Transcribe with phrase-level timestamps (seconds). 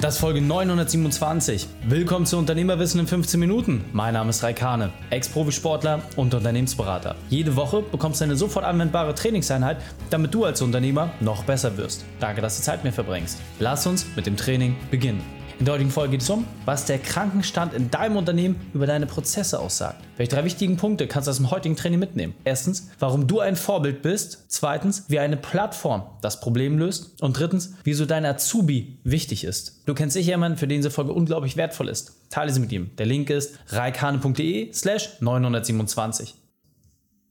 [0.00, 1.66] Das ist Folge 927.
[1.88, 3.84] Willkommen zu Unternehmerwissen in 15 Minuten.
[3.92, 7.16] Mein Name ist Raikane, Ex-Profisportler und Unternehmensberater.
[7.30, 9.78] Jede Woche bekommst du eine sofort anwendbare Trainingseinheit,
[10.10, 12.04] damit du als Unternehmer noch besser wirst.
[12.20, 13.40] Danke, dass du Zeit mit mir verbringst.
[13.58, 15.37] Lass uns mit dem Training beginnen.
[15.58, 19.06] In der heutigen Folge geht es um, was der Krankenstand in deinem Unternehmen über deine
[19.06, 20.04] Prozesse aussagt.
[20.16, 22.34] Welche drei wichtigen Punkte kannst du aus dem heutigen Training mitnehmen?
[22.44, 24.44] Erstens, warum du ein Vorbild bist.
[24.46, 27.20] Zweitens, wie eine Plattform das Problem löst.
[27.20, 29.82] Und drittens, wieso dein Azubi wichtig ist.
[29.86, 32.12] Du kennst sicher jemanden, für den diese Folge unglaublich wertvoll ist.
[32.30, 32.90] Teile sie mit ihm.
[32.96, 36.36] Der Link ist reikane.de slash 927.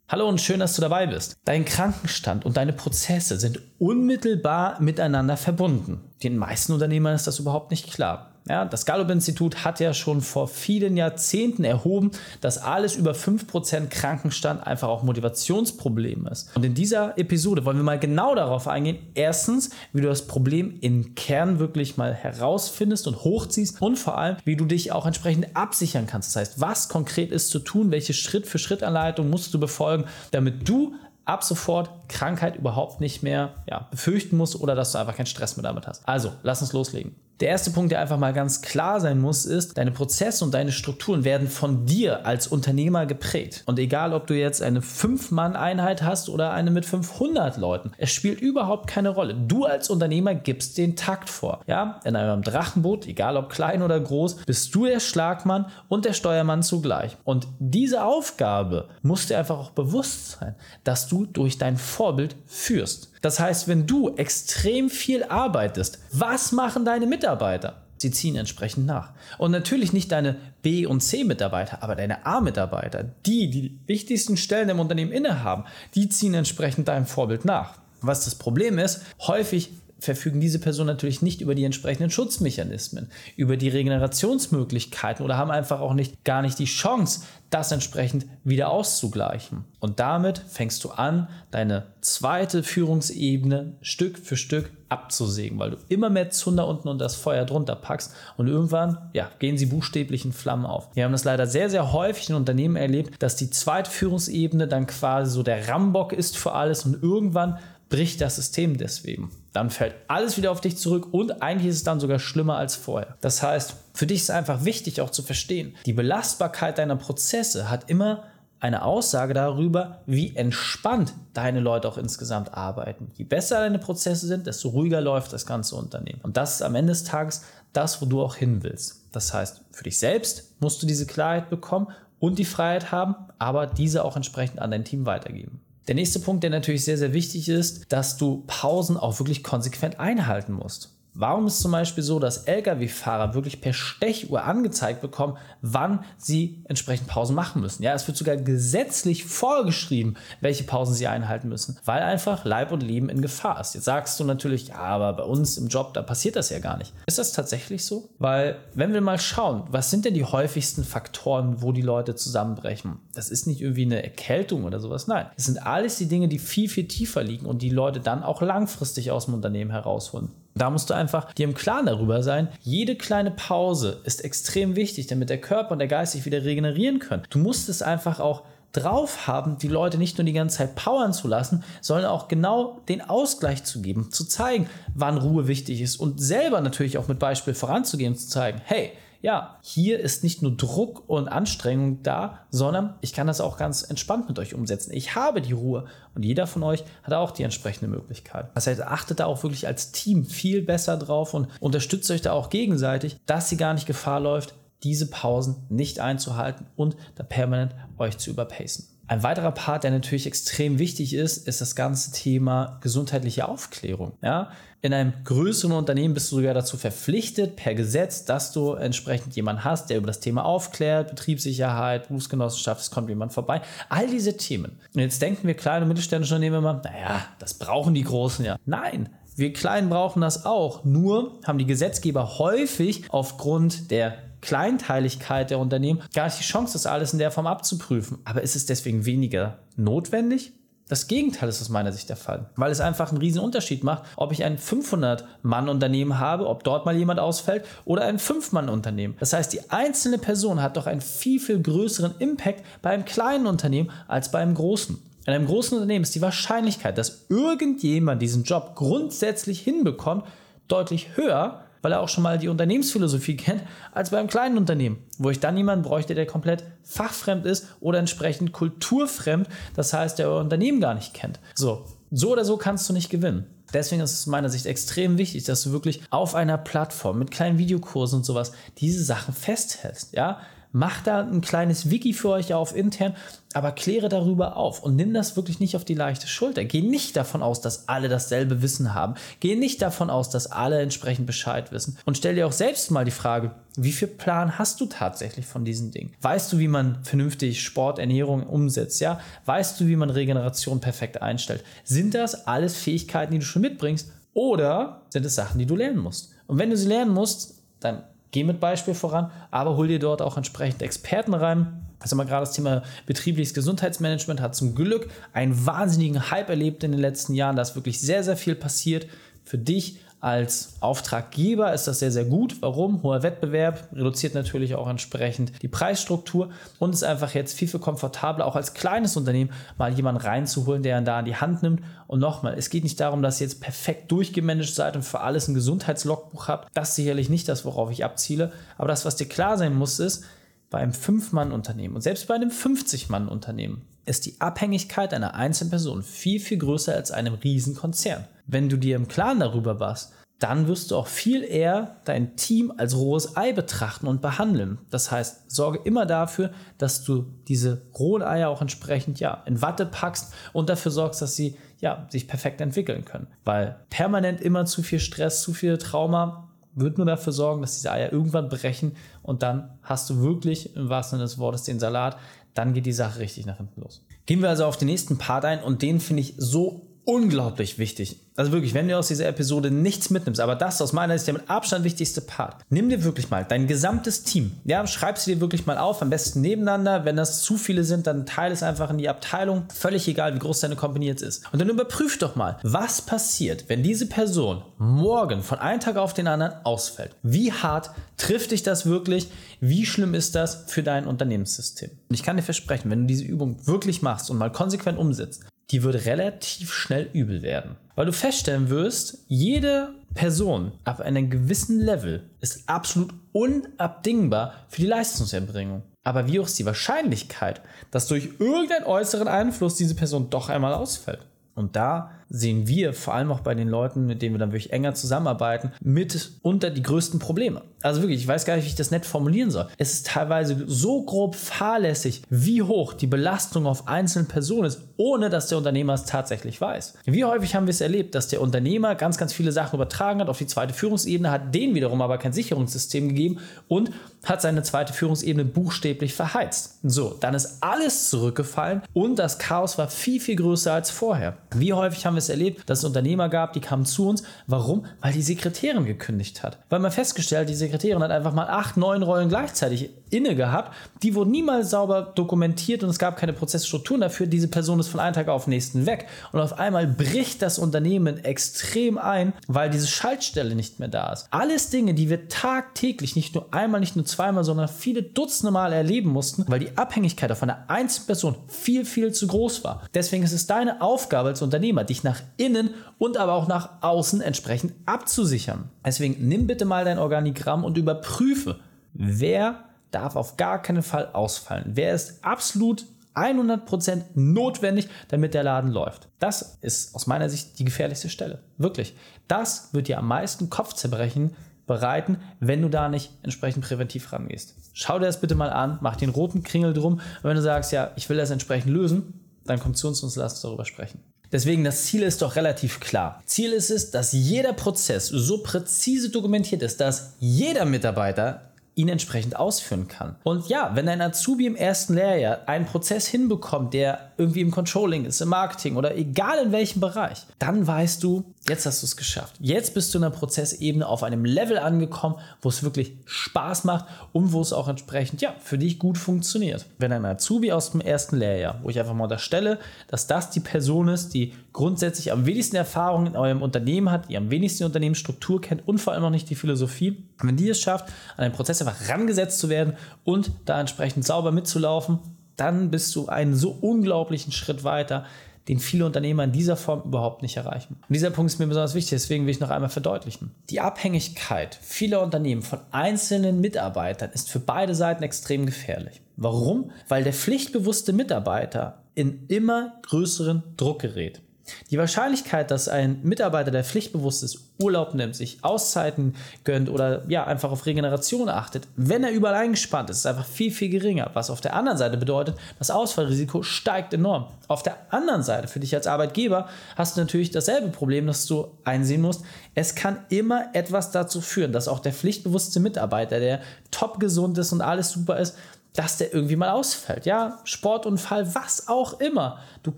[0.09, 1.35] Hallo und schön, dass du dabei bist.
[1.43, 5.99] Dein Krankenstand und deine Prozesse sind unmittelbar miteinander verbunden.
[6.23, 8.36] Den meisten Unternehmern ist das überhaupt nicht klar.
[8.49, 12.11] Ja, das Gallup-Institut hat ja schon vor vielen Jahrzehnten erhoben,
[12.41, 16.55] dass alles über 5% Krankenstand einfach auch Motivationsproblem ist.
[16.55, 18.99] Und in dieser Episode wollen wir mal genau darauf eingehen.
[19.15, 24.37] Erstens, wie du das Problem im Kern wirklich mal herausfindest und hochziehst und vor allem,
[24.45, 26.29] wie du dich auch entsprechend absichern kannst.
[26.29, 30.93] Das heißt, was konkret ist zu tun, welche Schritt-für-Schritt-Anleitung musst du befolgen, damit du
[31.25, 35.57] ab sofort Krankheit überhaupt nicht mehr ja, befürchten musst oder dass du einfach keinen Stress
[35.57, 36.07] mehr damit hast.
[36.07, 37.15] Also, lass uns loslegen.
[37.39, 40.71] Der erste Punkt, der einfach mal ganz klar sein muss, ist, deine Prozesse und deine
[40.71, 43.61] Strukturen werden von dir als Unternehmer geprägt.
[43.67, 48.41] Und egal, ob du jetzt eine 5-Mann-Einheit hast oder eine mit 500 Leuten, es spielt
[48.41, 49.35] überhaupt keine Rolle.
[49.35, 51.61] Du als Unternehmer gibst den Takt vor.
[51.67, 56.13] Ja, in einem Drachenboot, egal ob klein oder groß, bist du der Schlagmann und der
[56.13, 57.17] Steuermann zugleich.
[57.23, 63.11] Und diese Aufgabe muss dir einfach auch bewusst sein, dass du durch dein Vorbild führst.
[63.21, 67.81] Das heißt, wenn du extrem viel arbeitest, was machen deine Mitarbeiter?
[67.97, 69.13] Sie ziehen entsprechend nach.
[69.37, 74.79] Und natürlich nicht deine B- und C-Mitarbeiter, aber deine A-Mitarbeiter, die die wichtigsten Stellen im
[74.79, 75.65] Unternehmen innehaben,
[75.95, 77.79] die ziehen entsprechend deinem Vorbild nach.
[78.01, 83.57] Was das Problem ist, häufig verfügen diese Personen natürlich nicht über die entsprechenden Schutzmechanismen, über
[83.57, 89.63] die Regenerationsmöglichkeiten oder haben einfach auch nicht, gar nicht die Chance, das entsprechend wieder auszugleichen.
[89.79, 96.09] Und damit fängst du an, deine zweite Führungsebene Stück für Stück abzusägen, weil du immer
[96.09, 100.33] mehr Zunder unten und das Feuer drunter packst und irgendwann, ja, gehen sie buchstäblich in
[100.33, 100.89] Flammen auf.
[100.93, 104.87] Wir haben das leider sehr, sehr häufig in Unternehmen erlebt, dass die zweite Führungsebene dann
[104.87, 109.31] quasi so der Rambock ist für alles und irgendwann bricht das System deswegen.
[109.53, 112.75] Dann fällt alles wieder auf dich zurück und eigentlich ist es dann sogar schlimmer als
[112.75, 113.17] vorher.
[113.21, 117.89] Das heißt, für dich ist einfach wichtig auch zu verstehen, die Belastbarkeit deiner Prozesse hat
[117.89, 118.23] immer
[118.59, 123.11] eine Aussage darüber, wie entspannt deine Leute auch insgesamt arbeiten.
[123.13, 126.21] Je besser deine Prozesse sind, desto ruhiger läuft das ganze Unternehmen.
[126.23, 127.43] Und das ist am Ende des Tages
[127.73, 129.03] das, wo du auch hin willst.
[129.11, 131.87] Das heißt, für dich selbst musst du diese Klarheit bekommen
[132.19, 135.61] und die Freiheit haben, aber diese auch entsprechend an dein Team weitergeben.
[135.87, 139.99] Der nächste Punkt, der natürlich sehr, sehr wichtig ist, dass du Pausen auch wirklich konsequent
[139.99, 140.96] einhalten musst.
[141.19, 147.07] Warum ist zum Beispiel so, dass Lkw-Fahrer wirklich per Stechuhr angezeigt bekommen, wann sie entsprechend
[147.07, 147.81] Pausen machen müssen?
[147.81, 152.83] Ja, es wird sogar gesetzlich vorgeschrieben, welche Pausen sie einhalten müssen, weil einfach Leib und
[152.83, 153.73] Leben in Gefahr ist.
[153.73, 156.77] Jetzt sagst du natürlich, ja, aber bei uns im Job, da passiert das ja gar
[156.77, 156.93] nicht.
[157.07, 158.09] Ist das tatsächlich so?
[158.19, 162.99] Weil, wenn wir mal schauen, was sind denn die häufigsten Faktoren, wo die Leute zusammenbrechen?
[163.15, 165.07] Das ist nicht irgendwie eine Erkältung oder sowas.
[165.07, 168.21] Nein, das sind alles die Dinge, die viel, viel tiefer liegen und die Leute dann
[168.21, 170.29] auch langfristig aus dem Unternehmen herausholen.
[170.57, 175.07] Da musst du einfach dir im Klaren darüber sein, jede kleine Pause ist extrem wichtig,
[175.07, 177.23] damit der Körper und der Geist sich wieder regenerieren können.
[177.29, 181.13] Du musst es einfach auch drauf haben, die Leute nicht nur die ganze Zeit powern
[181.13, 185.97] zu lassen, sondern auch genau den Ausgleich zu geben, zu zeigen, wann Ruhe wichtig ist
[185.97, 188.91] und selber natürlich auch mit Beispiel voranzugehen zu zeigen, hey,
[189.27, 193.83] ja, hier ist nicht nur Druck und Anstrengung da, sondern ich kann das auch ganz
[193.83, 194.93] entspannt mit euch umsetzen.
[194.93, 195.83] Ich habe die Ruhe
[196.15, 198.49] und jeder von euch hat auch die entsprechende Möglichkeit.
[198.55, 202.31] Das heißt, achtet da auch wirklich als Team viel besser drauf und unterstützt euch da
[202.31, 207.75] auch gegenseitig, dass sie gar nicht Gefahr läuft, diese Pausen nicht einzuhalten und da permanent
[207.97, 208.87] euch zu überpacen.
[209.09, 214.13] Ein weiterer Part, der natürlich extrem wichtig ist, ist das ganze Thema gesundheitliche Aufklärung.
[214.21, 214.51] Ja?
[214.81, 219.63] In einem größeren Unternehmen bist du sogar dazu verpflichtet, per Gesetz, dass du entsprechend jemanden
[219.63, 223.61] hast, der über das Thema aufklärt, Betriebssicherheit, Berufsgenossenschaft, es kommt jemand vorbei.
[223.87, 224.77] All diese Themen.
[224.93, 228.57] Und jetzt denken wir kleine und mittelständische Unternehmen immer, naja, das brauchen die Großen ja.
[228.65, 230.83] Nein, wir Kleinen brauchen das auch.
[230.83, 236.85] Nur haben die Gesetzgeber häufig aufgrund der Kleinteiligkeit der Unternehmen gar nicht die Chance, das
[236.85, 238.19] alles in der Form abzuprüfen.
[238.25, 240.53] Aber ist es deswegen weniger notwendig?
[240.89, 244.03] Das Gegenteil ist aus meiner Sicht der Fall, weil es einfach einen riesen Unterschied macht,
[244.15, 249.17] ob ich ein 500-Mann-Unternehmen habe, ob dort mal jemand ausfällt oder ein 5-Mann-Unternehmen.
[249.19, 253.47] Das heißt, die einzelne Person hat doch einen viel, viel größeren Impact bei einem kleinen
[253.47, 254.97] Unternehmen als bei einem großen.
[255.25, 260.23] In einem großen Unternehmen ist die Wahrscheinlichkeit, dass irgendjemand diesen Job grundsätzlich hinbekommt,
[260.69, 263.63] deutlich höher, weil er auch schon mal die Unternehmensphilosophie kennt,
[263.93, 268.51] als beim kleinen Unternehmen, wo ich dann jemanden bräuchte, der komplett fachfremd ist oder entsprechend
[268.51, 271.39] kulturfremd, das heißt, der euer Unternehmen gar nicht kennt.
[271.55, 273.45] So, so oder so kannst du nicht gewinnen.
[273.73, 277.57] Deswegen ist es meiner Sicht extrem wichtig, dass du wirklich auf einer Plattform mit kleinen
[277.57, 280.13] Videokursen und sowas diese Sachen festhältst.
[280.13, 280.41] Ja,
[280.71, 283.15] Mach da ein kleines Wiki für euch auf intern,
[283.53, 286.65] aber kläre darüber auf und nimm das wirklich nicht auf die leichte Schulter.
[286.65, 289.15] Geh nicht davon aus, dass alle dasselbe Wissen haben.
[289.39, 291.97] Geh nicht davon aus, dass alle entsprechend Bescheid wissen.
[292.05, 295.63] Und stell dir auch selbst mal die Frage, wie viel Plan hast du tatsächlich von
[295.63, 296.13] diesen Dingen?
[296.21, 298.99] Weißt du, wie man vernünftig Sport, Ernährung umsetzt?
[298.99, 299.19] Ja?
[299.45, 301.63] Weißt du, wie man Regeneration perfekt einstellt?
[301.83, 304.11] Sind das alles Fähigkeiten, die du schon mitbringst?
[304.33, 306.31] Oder sind es Sachen, die du lernen musst?
[306.45, 308.03] Und wenn du sie lernen musst, dann
[308.37, 311.87] geh mit Beispiel voran, aber hol dir dort auch entsprechend Experten rein.
[311.99, 316.91] Also mal gerade das Thema betriebliches Gesundheitsmanagement hat zum Glück einen wahnsinnigen Hype erlebt in
[316.91, 317.55] den letzten Jahren.
[317.55, 319.07] Da ist wirklich sehr, sehr viel passiert
[319.43, 322.61] für dich als Auftraggeber ist das sehr, sehr gut.
[322.61, 323.03] Warum?
[323.03, 326.49] Hoher Wettbewerb reduziert natürlich auch entsprechend die Preisstruktur
[326.79, 330.97] und ist einfach jetzt viel, viel komfortabler, auch als kleines Unternehmen mal jemanden reinzuholen, der
[330.97, 331.83] ihn da an die Hand nimmt.
[332.07, 335.47] Und nochmal, es geht nicht darum, dass ihr jetzt perfekt durchgemanagt seid und für alles
[335.47, 336.69] ein Gesundheitslogbuch habt.
[336.73, 338.51] Das ist sicherlich nicht das, worauf ich abziele.
[338.77, 340.23] Aber das, was dir klar sein muss, ist,
[340.69, 346.39] bei einem 5-Mann-Unternehmen und selbst bei einem 50-Mann-Unternehmen ist die Abhängigkeit einer einzelnen Person viel,
[346.39, 348.25] viel größer als einem Riesenkonzern.
[348.47, 352.71] Wenn du dir im Klaren darüber warst, dann wirst du auch viel eher dein Team
[352.77, 354.77] als rohes Ei betrachten und behandeln.
[354.91, 359.85] Das heißt, sorge immer dafür, dass du diese rohen Eier auch entsprechend ja, in Watte
[359.85, 363.27] packst und dafür sorgst, dass sie ja, sich perfekt entwickeln können.
[363.45, 367.91] Weil permanent immer zu viel Stress, zu viel Trauma wird nur dafür sorgen, dass diese
[367.91, 372.17] Eier irgendwann brechen und dann hast du wirklich im wahrsten Sinne des Wortes den Salat.
[372.53, 374.05] Dann geht die Sache richtig nach hinten los.
[374.27, 378.19] Gehen wir also auf den nächsten Part ein und den finde ich so unglaublich wichtig.
[378.35, 381.35] Also wirklich, wenn du aus dieser Episode nichts mitnimmst, aber das aus meiner Sicht der
[381.35, 382.57] mit Abstand wichtigste Part.
[382.69, 384.51] Nimm dir wirklich mal dein gesamtes Team.
[384.65, 387.05] Ja, schreib sie dir wirklich mal auf, am besten nebeneinander.
[387.05, 389.63] Wenn das zu viele sind, dann teile es einfach in die Abteilung.
[389.73, 391.45] Völlig egal, wie groß deine Company jetzt ist.
[391.53, 396.13] Und dann überprüf doch mal, was passiert, wenn diese Person morgen von einem Tag auf
[396.13, 397.15] den anderen ausfällt.
[397.23, 399.29] Wie hart trifft dich das wirklich?
[399.61, 401.89] Wie schlimm ist das für dein Unternehmenssystem?
[402.09, 405.45] Und ich kann dir versprechen, wenn du diese Übung wirklich machst und mal konsequent umsetzt,
[405.71, 407.75] die wird relativ schnell übel werden.
[407.95, 414.87] Weil du feststellen wirst, jede Person ab einem gewissen Level ist absolut unabdingbar für die
[414.87, 415.83] Leistungserbringung.
[416.03, 417.61] Aber wie hoch ist die Wahrscheinlichkeit,
[417.91, 421.25] dass durch irgendeinen äußeren Einfluss diese Person doch einmal ausfällt?
[421.53, 424.73] Und da sehen wir vor allem auch bei den Leuten, mit denen wir dann wirklich
[424.73, 427.61] enger zusammenarbeiten, mitunter die größten Probleme.
[427.83, 429.67] Also wirklich, ich weiß gar nicht, wie ich das nett formulieren soll.
[429.77, 435.29] Es ist teilweise so grob fahrlässig, wie hoch die Belastung auf einzelne Personen ist, ohne
[435.29, 436.95] dass der Unternehmer es tatsächlich weiß.
[437.05, 440.27] Wie häufig haben wir es erlebt, dass der Unternehmer ganz, ganz viele Sachen übertragen hat
[440.27, 443.91] auf die zweite Führungsebene, hat denen wiederum aber kein Sicherungssystem gegeben und
[444.25, 446.79] hat seine zweite Führungsebene buchstäblich verheizt.
[446.83, 451.37] So, dann ist alles zurückgefallen und das Chaos war viel, viel größer als vorher.
[451.55, 454.23] Wie häufig haben wir es erlebt, dass es Unternehmer gab, die kamen zu uns.
[454.47, 454.85] Warum?
[455.01, 456.57] Weil die Sekretärin gekündigt hat.
[456.69, 460.73] Weil man festgestellt, die Sekretärin hat einfach mal acht, neun Rollen gleichzeitig inne gehabt.
[461.03, 464.27] Die wurden niemals sauber dokumentiert und es gab keine Prozessstrukturen dafür.
[464.27, 466.07] Diese Person ist von einem Tag auf den nächsten weg.
[466.31, 471.27] Und auf einmal bricht das Unternehmen extrem ein, weil diese Schaltstelle nicht mehr da ist.
[471.31, 475.73] Alles Dinge, die wir tagtäglich, nicht nur einmal, nicht nur zweimal, sondern viele Dutzende Mal
[475.73, 479.83] erleben mussten, weil die Abhängigkeit auf einer einzelnen Person viel, viel zu groß war.
[479.93, 484.21] Deswegen ist es deine Aufgabe als Unternehmer, dich nach innen und aber auch nach außen
[484.21, 485.69] entsprechend abzusichern.
[485.85, 488.59] Deswegen nimm bitte mal dein Organigramm und überprüfe,
[488.93, 491.71] wer darf auf gar keinen Fall ausfallen.
[491.73, 492.85] Wer ist absolut
[493.17, 496.07] 100% notwendig, damit der Laden läuft.
[496.19, 498.43] Das ist aus meiner Sicht die gefährlichste Stelle.
[498.57, 498.95] Wirklich.
[499.27, 504.55] Das wird dir am meisten Kopfzerbrechen bereiten, wenn du da nicht entsprechend präventiv rangehst.
[504.73, 506.93] Schau dir das bitte mal an, mach den roten Kringel drum.
[506.93, 510.15] Und wenn du sagst, ja, ich will das entsprechend lösen, dann komm zu uns und
[510.15, 510.99] lass uns darüber sprechen.
[511.31, 513.21] Deswegen, das Ziel ist doch relativ klar.
[513.25, 519.35] Ziel ist es, dass jeder Prozess so präzise dokumentiert ist, dass jeder Mitarbeiter ihn entsprechend
[519.35, 520.15] ausführen kann.
[520.23, 525.05] Und ja, wenn ein Azubi im ersten Lehrjahr einen Prozess hinbekommt, der irgendwie im Controlling
[525.05, 528.97] ist, im Marketing oder egal in welchem Bereich, dann weißt du, jetzt hast du es
[528.97, 529.35] geschafft.
[529.39, 533.85] Jetzt bist du in der Prozessebene auf einem Level angekommen, wo es wirklich Spaß macht
[534.13, 536.65] und wo es auch entsprechend ja, für dich gut funktioniert.
[536.79, 540.39] Wenn ein Azubi aus dem ersten Lehrjahr, wo ich einfach mal unterstelle, dass das die
[540.39, 544.65] Person ist, die grundsätzlich am wenigsten Erfahrung in eurem Unternehmen hat, die am wenigsten die
[544.65, 548.31] Unternehmensstruktur kennt und vor allem auch nicht die Philosophie, wenn die es schafft, an den
[548.31, 551.99] Prozess einfach rangesetzt zu werden und da entsprechend sauber mitzulaufen,
[552.37, 555.05] dann bist du einen so unglaublichen Schritt weiter.
[555.47, 557.77] den viele Unternehmer in dieser Form überhaupt nicht erreichen.
[557.87, 560.31] Und dieser Punkt ist mir besonders wichtig, deswegen will ich noch einmal verdeutlichen.
[560.49, 566.01] Die Abhängigkeit vieler Unternehmen von einzelnen Mitarbeitern ist für beide Seiten extrem gefährlich.
[566.17, 566.71] Warum?
[566.89, 571.21] Weil der pflichtbewusste Mitarbeiter in immer größeren Druck gerät.
[571.69, 577.25] Die Wahrscheinlichkeit, dass ein Mitarbeiter, der pflichtbewusst ist, Urlaub nimmt, sich Auszeiten gönnt oder ja,
[577.25, 581.11] einfach auf Regeneration achtet, wenn er überall eingespannt ist, ist einfach viel, viel geringer.
[581.13, 584.27] Was auf der anderen Seite bedeutet, das Ausfallrisiko steigt enorm.
[584.47, 588.47] Auf der anderen Seite, für dich als Arbeitgeber, hast du natürlich dasselbe Problem, dass du
[588.63, 589.23] einsehen musst,
[589.55, 594.53] es kann immer etwas dazu führen, dass auch der pflichtbewusste Mitarbeiter, der top gesund ist
[594.53, 595.35] und alles super ist,
[595.77, 597.05] dass der irgendwie mal ausfällt.
[597.05, 599.39] Ja, Sportunfall, was auch immer.
[599.61, 599.71] Du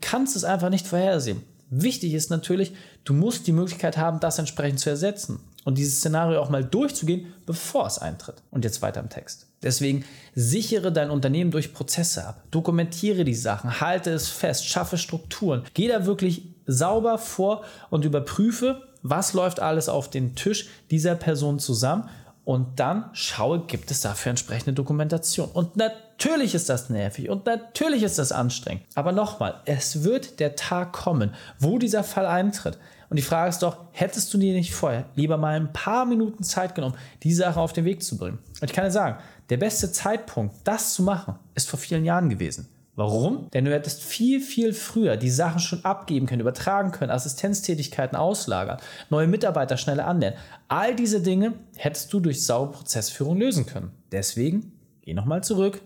[0.00, 1.42] kannst es einfach nicht vorhersehen.
[1.70, 2.72] Wichtig ist natürlich,
[3.04, 7.34] du musst die Möglichkeit haben, das entsprechend zu ersetzen und dieses Szenario auch mal durchzugehen,
[7.44, 8.36] bevor es eintritt.
[8.50, 9.46] Und jetzt weiter im Text.
[9.62, 15.64] Deswegen sichere dein Unternehmen durch Prozesse ab, dokumentiere die Sachen, halte es fest, schaffe Strukturen,
[15.74, 21.58] geh da wirklich sauber vor und überprüfe, was läuft alles auf den Tisch dieser Person
[21.58, 22.08] zusammen
[22.48, 25.50] und dann schaue, gibt es dafür entsprechende Dokumentation.
[25.52, 28.84] Und natürlich ist das nervig und natürlich ist das anstrengend.
[28.94, 32.78] Aber nochmal, es wird der Tag kommen, wo dieser Fall eintritt.
[33.10, 36.42] Und die Frage ist doch, hättest du dir nicht vorher lieber mal ein paar Minuten
[36.42, 38.38] Zeit genommen, die Sache auf den Weg zu bringen?
[38.62, 39.18] Und ich kann dir sagen,
[39.50, 42.66] der beste Zeitpunkt, das zu machen, ist vor vielen Jahren gewesen.
[42.98, 43.48] Warum?
[43.52, 48.78] Denn du hättest viel, viel früher die Sachen schon abgeben können, übertragen können, Assistenztätigkeiten auslagern,
[49.08, 50.36] neue Mitarbeiter schneller anlernen.
[50.66, 53.92] All diese Dinge hättest du durch saubere Prozessführung lösen können.
[54.10, 55.80] Deswegen geh nochmal zurück,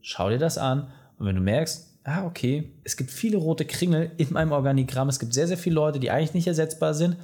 [0.00, 0.88] schau dir das an
[1.20, 5.20] und wenn du merkst, ah, okay, es gibt viele rote Kringel in meinem Organigramm, es
[5.20, 7.16] gibt sehr, sehr viele Leute, die eigentlich nicht ersetzbar sind,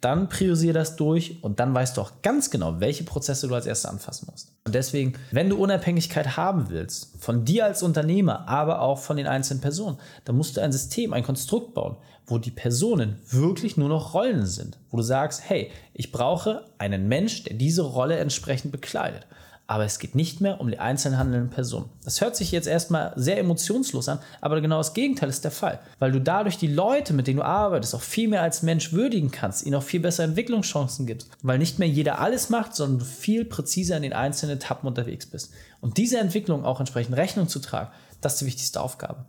[0.00, 3.66] dann priorisiere das durch und dann weißt du auch ganz genau, welche Prozesse du als
[3.66, 4.52] erstes anfassen musst.
[4.64, 9.26] Und deswegen, wenn du Unabhängigkeit haben willst, von dir als Unternehmer, aber auch von den
[9.26, 13.88] einzelnen Personen, dann musst du ein System, ein Konstrukt bauen, wo die Personen wirklich nur
[13.88, 18.70] noch Rollen sind, wo du sagst, hey, ich brauche einen Mensch, der diese Rolle entsprechend
[18.70, 19.26] bekleidet
[19.68, 21.90] aber es geht nicht mehr um die einzeln handelnden Personen.
[22.02, 25.78] Das hört sich jetzt erstmal sehr emotionslos an, aber genau das Gegenteil ist der Fall,
[25.98, 29.30] weil du dadurch die Leute, mit denen du arbeitest, auch viel mehr als Mensch würdigen
[29.30, 33.04] kannst, ihnen auch viel bessere Entwicklungschancen gibst, weil nicht mehr jeder alles macht, sondern du
[33.04, 35.52] viel präziser in den einzelnen Etappen unterwegs bist.
[35.82, 37.90] Und diese Entwicklung auch entsprechend Rechnung zu tragen,
[38.22, 39.26] das ist die wichtigste Aufgabe.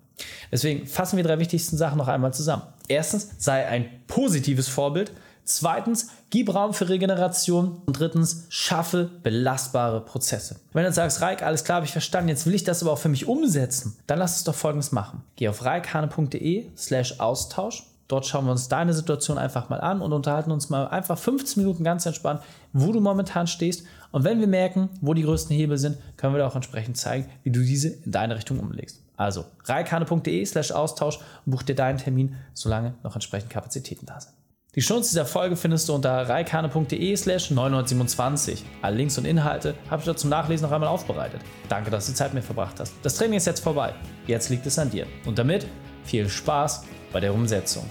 [0.54, 2.64] Deswegen fassen wir drei wichtigsten Sachen noch einmal zusammen.
[2.88, 5.12] Erstens, sei ein positives Vorbild.
[5.44, 7.82] Zweitens, gib Raum für Regeneration.
[7.86, 10.60] Und drittens, schaffe belastbare Prozesse.
[10.74, 13.00] Wenn du sagst, Reik, alles klar, habe ich verstanden, jetzt will ich das aber auch
[13.00, 15.24] für mich umsetzen, dann lass uns doch folgendes machen.
[15.36, 17.84] Geh auf reikhane.de slash Austausch.
[18.10, 21.62] Dort schauen wir uns deine Situation einfach mal an und unterhalten uns mal einfach 15
[21.62, 22.42] Minuten ganz entspannt,
[22.74, 23.86] wo du momentan stehst.
[24.12, 27.30] Und wenn wir merken, wo die größten Hebel sind, können wir dir auch entsprechend zeigen,
[27.44, 29.04] wie du diese in deine Richtung umlegst.
[29.16, 34.39] Also reikane.de slash Austausch und buch dir deinen Termin, solange noch entsprechend Kapazitäten da sind.
[34.76, 38.64] Die Shownotes dieser Folge findest du unter reikane.de slash 927.
[38.84, 41.42] Alle Links und Inhalte habe ich dort zum Nachlesen noch einmal aufbereitet.
[41.70, 42.94] Danke, dass du Zeit mit verbracht hast.
[43.02, 43.96] Das Training ist jetzt vorbei.
[44.28, 45.08] Jetzt liegt es an dir.
[45.26, 45.66] Und damit
[46.04, 47.90] viel Spaß bei der Umsetzung.